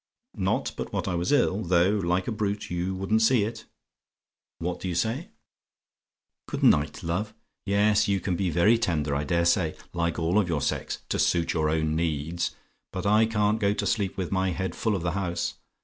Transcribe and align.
Not 0.39 0.71
but 0.75 0.91
what 0.91 1.07
I 1.07 1.13
was 1.13 1.31
ill; 1.31 1.61
though, 1.63 1.91
like 1.91 2.27
a 2.27 2.31
brute, 2.31 2.71
you 2.71 2.95
wouldn't 2.95 3.21
see 3.21 3.43
it. 3.43 3.65
"What 4.57 4.79
do 4.79 4.87
you 4.87 4.95
say? 4.95 5.29
"GOOD 6.47 6.63
NIGHT, 6.63 7.03
LOVE? 7.03 7.35
"Yes: 7.67 8.07
you 8.07 8.19
can 8.19 8.35
be 8.35 8.49
very 8.49 8.79
tender, 8.79 9.13
I 9.13 9.25
dare 9.25 9.45
say 9.45 9.75
like 9.93 10.17
all 10.17 10.39
of 10.39 10.49
your 10.49 10.61
sex 10.61 11.03
to 11.09 11.19
suit 11.19 11.53
your 11.53 11.69
own 11.69 11.99
ends; 11.99 12.55
but 12.91 13.05
I 13.05 13.27
can't 13.27 13.59
go 13.59 13.75
to 13.75 13.85
sleep 13.85 14.17
with 14.17 14.31
my 14.31 14.49
head 14.49 14.73
full 14.73 14.95
of 14.95 15.03
the 15.03 15.11
house. 15.11 15.59